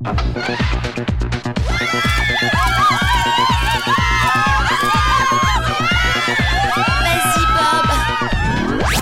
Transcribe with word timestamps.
Bob. 0.00 0.16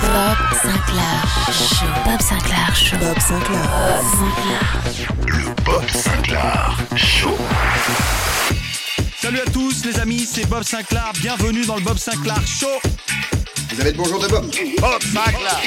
Bob 0.01 0.37
Sinclair 0.63 1.17
Show. 1.53 1.87
Bob 2.05 2.23
Sinclair 2.23 2.75
Show. 2.75 2.97
Bob 2.99 3.21
Sinclair. 3.21 3.77
Bob 5.65 5.91
Sinclair 5.91 6.77
Show. 6.97 7.37
Salut 9.21 9.41
à 9.41 9.51
tous 9.51 9.85
les 9.85 9.99
amis, 10.01 10.27
c'est 10.27 10.47
Bob 10.49 10.63
Sinclair. 10.63 11.13
Bienvenue 11.21 11.67
dans 11.67 11.77
le 11.77 11.83
Bob 11.83 11.99
Sinclair 11.99 12.41
Show. 12.47 12.81
Vous 13.71 13.81
avez 13.81 13.91
le 13.91 13.99
bonjour 13.99 14.19
de 14.19 14.29
Bob 14.29 14.47
Bob 14.81 15.03
Sinclair. 15.03 15.61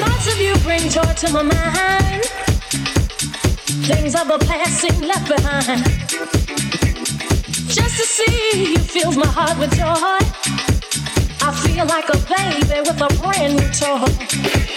Thoughts 0.00 0.26
of 0.26 0.40
you 0.40 0.56
bring 0.64 0.88
joy 0.88 1.02
to 1.16 1.30
my 1.32 1.42
mind. 1.42 2.49
Things 3.90 4.14
of 4.14 4.28
past 4.46 4.82
seem 4.82 5.00
left 5.00 5.26
behind. 5.26 5.82
Just 7.66 7.96
to 7.98 8.04
see 8.04 8.72
you 8.72 8.78
fills 8.78 9.16
my 9.16 9.26
heart 9.26 9.58
with 9.58 9.72
joy. 9.72 10.20
I 11.42 11.50
feel 11.64 11.86
like 11.86 12.08
a 12.08 12.18
baby 12.30 12.88
with 12.88 13.00
a 13.00 13.08
brand 13.20 13.56
new 13.56 13.68
toy. 13.72 14.69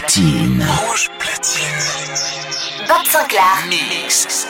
Platine. 0.00 0.64
Rouge 0.80 1.10
platine. 1.18 2.86
Bob 2.88 3.06
Sinclair. 3.06 3.66
Mix. 3.68 4.49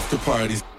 after 0.00 0.16
parties. 0.18 0.69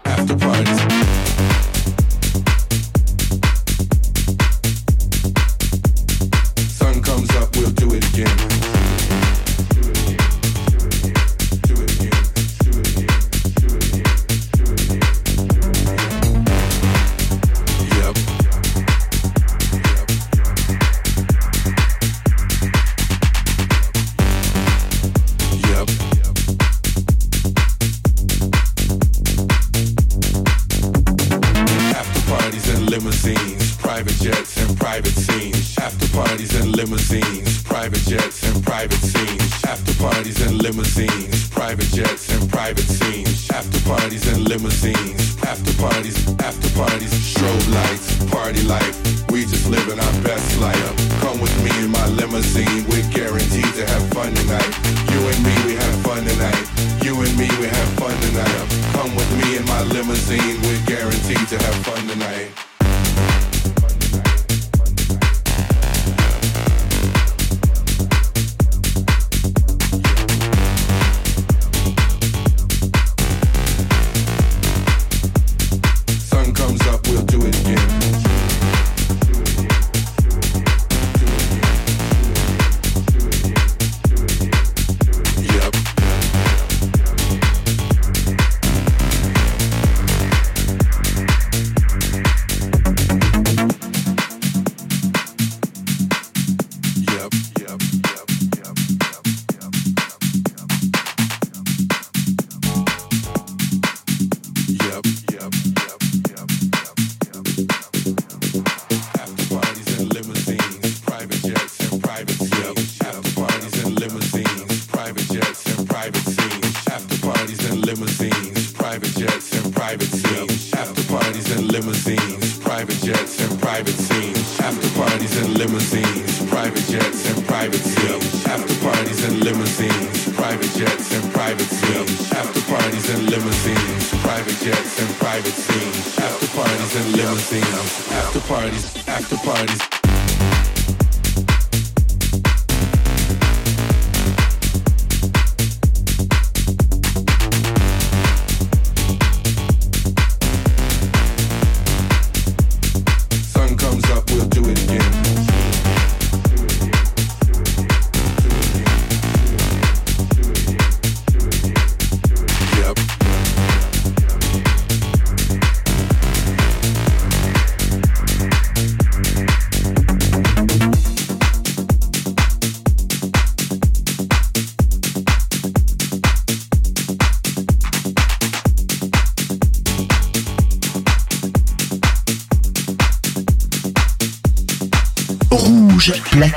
limousines, 125.62 126.44
private 126.50 126.84
jets 126.90 127.30
and 127.30 127.46
private 127.46 127.84
jets. 127.84 128.48
After 128.48 128.74
parties 128.82 129.24
and 129.26 129.44
limousines, 129.44 130.34
private 130.34 130.72
jets 130.74 131.14
and 131.14 131.32
private 131.34 131.70
jets. 131.70 132.32
After 132.34 132.62
parties 132.62 133.10
and 133.14 133.30
limousines, 133.30 134.10
private 134.26 134.58
jets 134.66 135.00
and 135.00 135.16
private 135.18 135.54
scenes. 135.54 136.18
After 136.18 136.48
parties 136.58 136.96
and 136.96 137.16
limousines, 137.16 138.12
after 138.12 138.40
parties, 138.42 139.08
after 139.08 139.38
parties. 139.38 139.91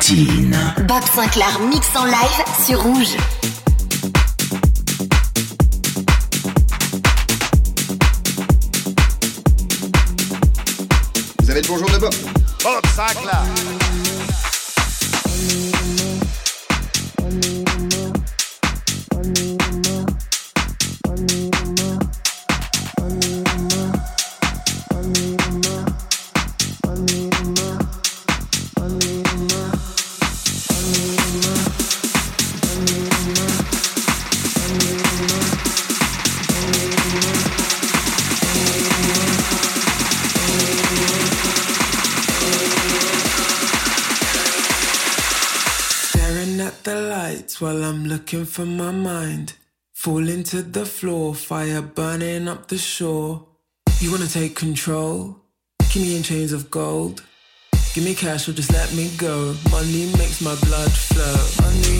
Platine. 0.04 0.74
Bob 0.86 1.02
Sinclair 1.14 1.60
mix 1.60 1.86
en 1.96 2.04
live 2.04 2.64
sur 2.66 2.82
Rouge. 2.82 3.16
Vous 11.42 11.50
avez 11.50 11.60
le 11.60 11.68
bonjour 11.68 11.90
de 11.90 11.98
Bob. 11.98 12.14
Bob 12.62 12.86
Sinclair. 12.94 13.73
Looking 47.72 48.44
for 48.44 48.66
my 48.66 48.90
mind. 48.90 49.54
Falling 49.94 50.42
to 50.44 50.62
the 50.62 50.84
floor, 50.84 51.34
fire 51.34 51.80
burning 51.80 52.48
up 52.48 52.68
the 52.68 52.76
shore. 52.76 53.46
You 54.00 54.10
wanna 54.10 54.26
take 54.26 54.54
control? 54.54 55.36
Keep 55.90 56.02
me 56.02 56.16
in 56.16 56.22
chains 56.22 56.52
of 56.52 56.70
gold. 56.70 57.22
Give 57.94 58.04
me 58.04 58.14
cash 58.14 58.48
or 58.48 58.52
just 58.52 58.72
let 58.72 58.92
me 58.92 59.10
go. 59.16 59.54
Money 59.70 60.12
makes 60.18 60.40
my 60.40 60.54
blood 60.66 60.92
flow. 60.92 61.36
Money 61.62 61.93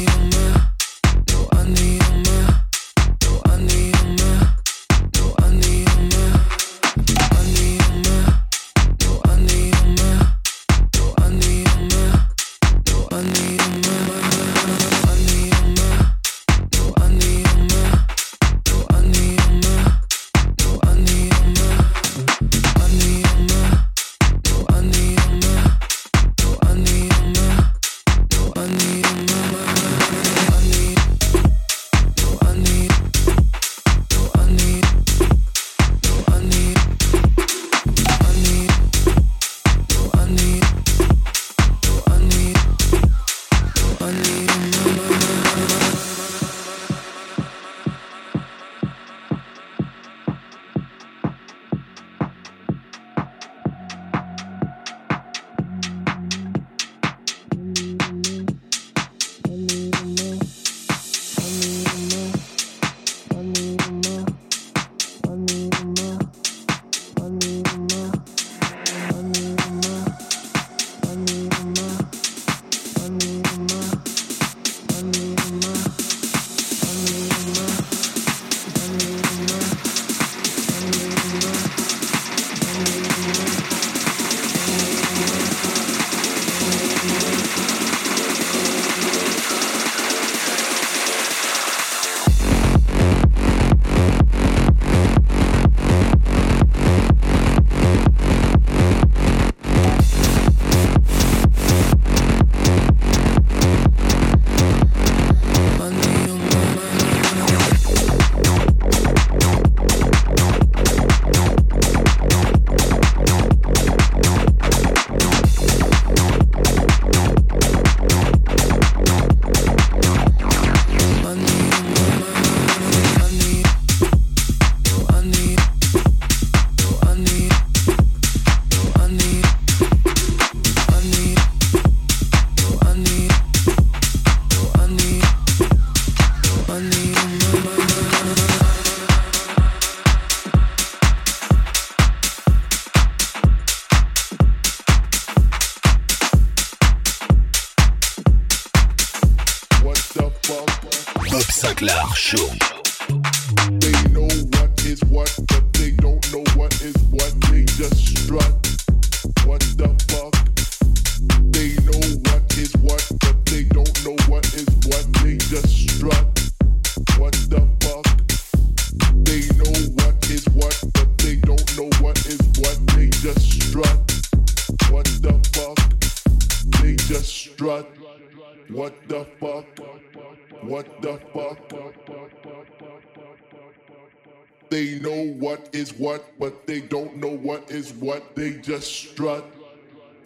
They 184.75 184.99
know 184.99 185.33
what 185.39 185.69
is 185.73 185.93
what, 186.01 186.25
but 186.37 186.67
they 186.67 186.81
don't 186.81 187.19
know 187.19 187.31
what 187.31 187.71
is 187.71 187.93
what. 187.93 188.35
They 188.35 188.55
just 188.55 188.93
strut. 188.93 189.45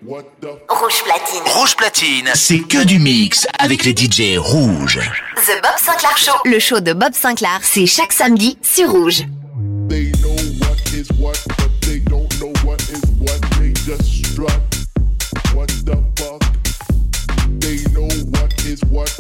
What 0.01 0.25
the 0.41 0.59
Rouge 0.71 1.03
platine. 1.03 1.43
Rouge 1.55 1.77
platine, 1.77 2.31
c'est 2.35 2.61
que 2.61 2.83
du 2.83 2.99
mix 2.99 3.47
avec 3.59 3.85
les 3.85 3.93
DJ 3.95 4.39
rouges. 4.39 5.01
The 5.37 5.61
Bob 5.61 5.77
Sinclair 5.77 6.17
Show. 6.17 6.33
Le 6.47 6.59
show 6.61 6.81
de 6.81 6.95
Bob 6.95 7.13
Sinclair, 7.13 7.61
c'est 7.63 7.85
chaque 7.85 8.15
samedi 8.15 8.57
sur 8.63 8.91
Rouge. 8.91 9.27
They 9.91 10.13
know 10.23 10.35
what 10.61 10.79
is 10.95 11.13
what, 11.19 11.37
but 11.59 11.71
they 11.83 11.99
don't 11.99 12.33
know 12.41 12.55
what 12.65 12.81
is 12.89 13.03
what. 13.21 13.39
They 13.59 13.75
just 13.75 14.25
strut. 14.33 14.63
What 15.55 15.69
the 15.85 15.99
fuck? 16.17 16.43
They 17.61 17.85
know 17.93 18.09
what 18.31 18.55
is 18.65 18.81
what. 18.91 19.11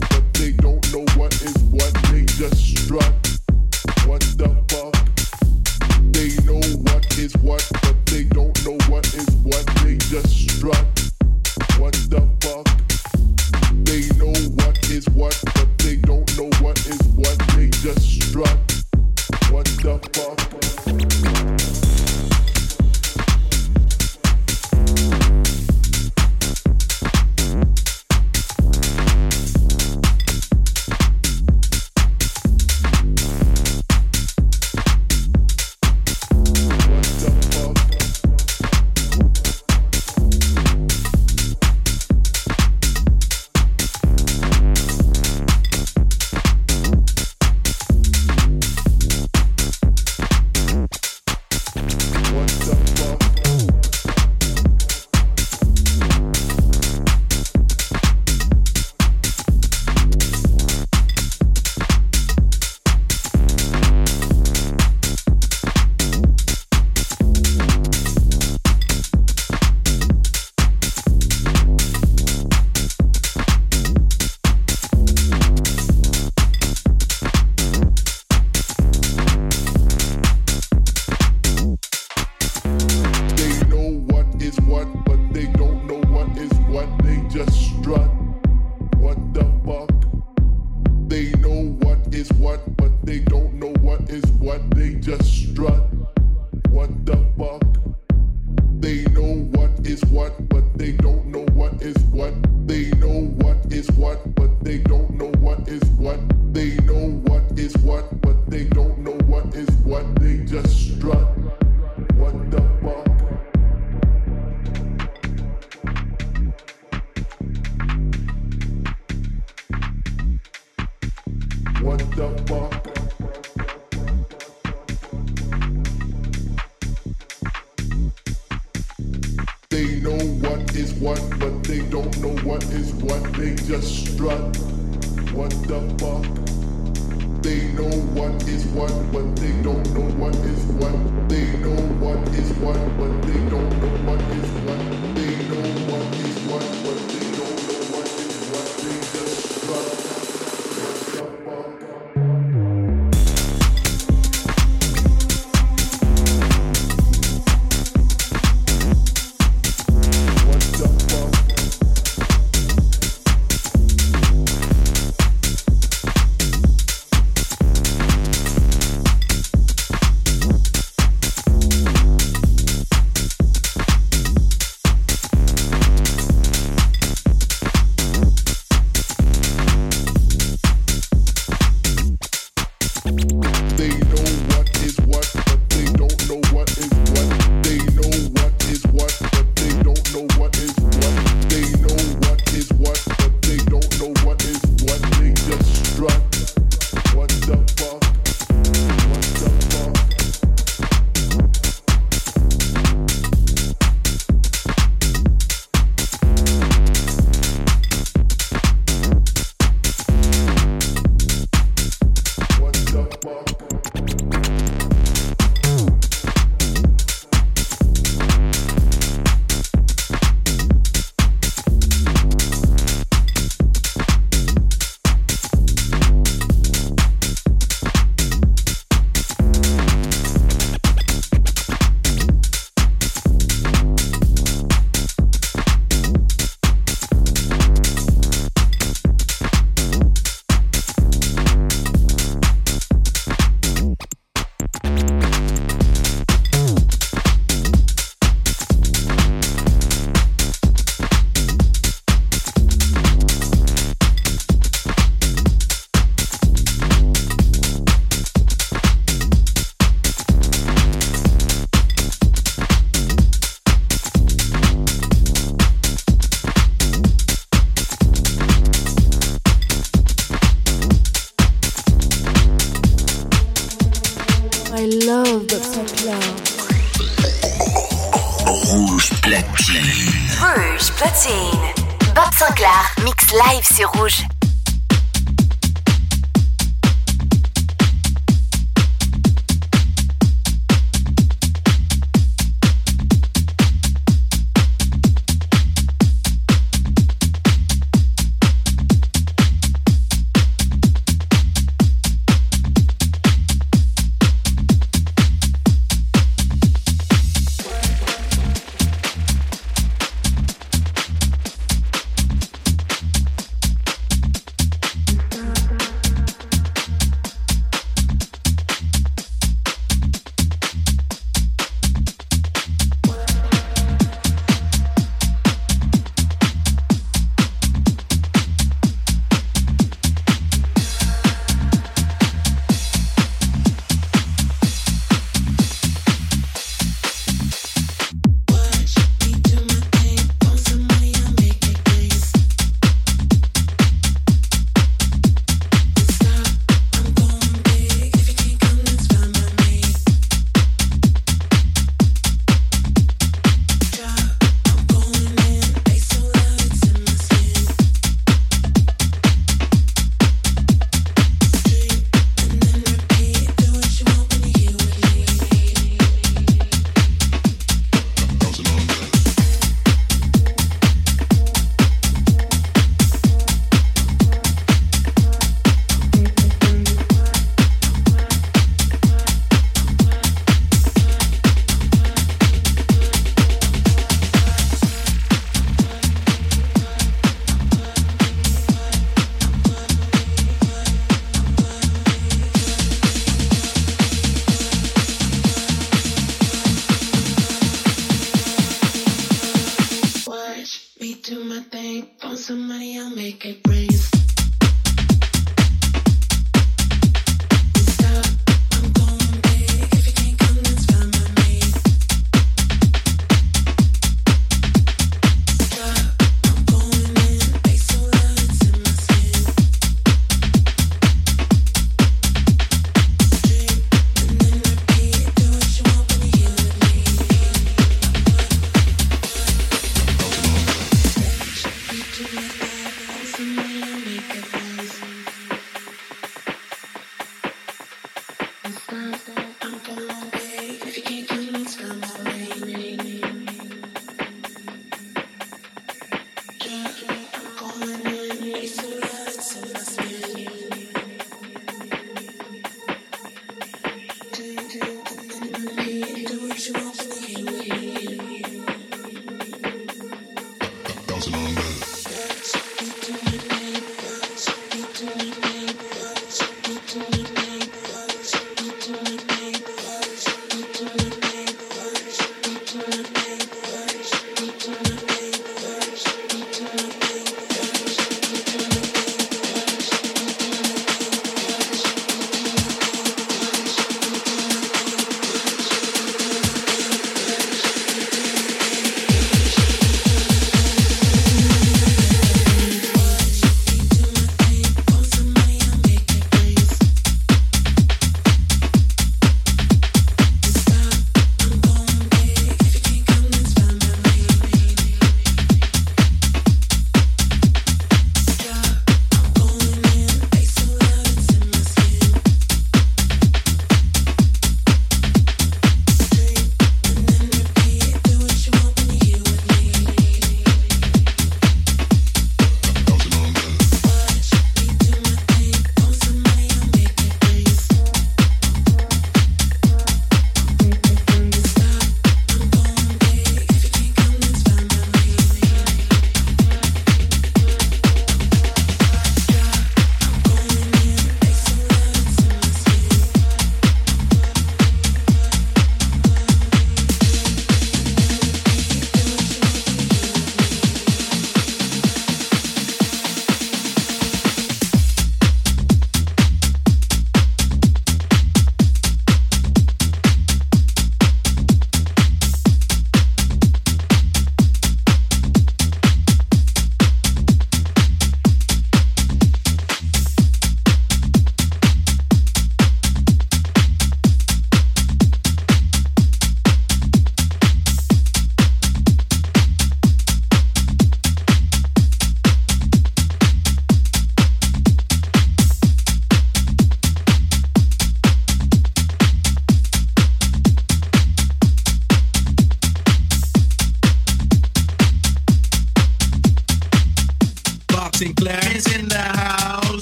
is 7.28 7.36
what 7.42 7.88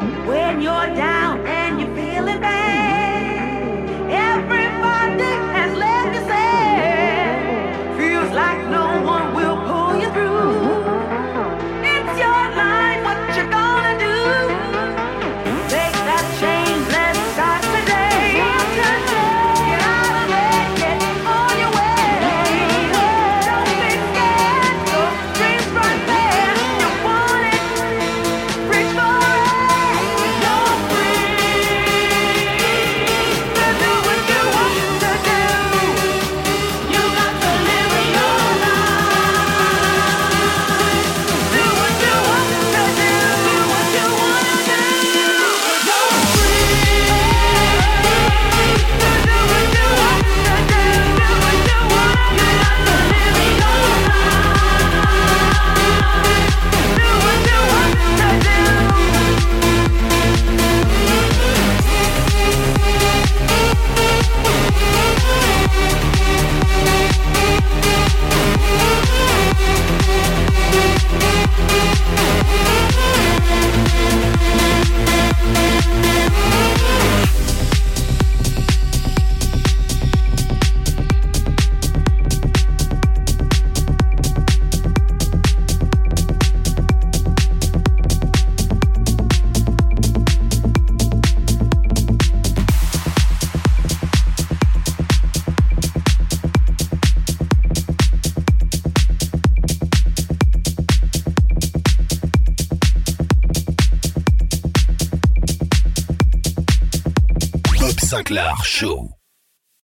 When 0.00 0.62
you're 0.62 0.94
down 0.94 1.44
and 1.46 1.80
you're 1.80 1.94
feeling 1.96 2.40
bad. 2.40 3.07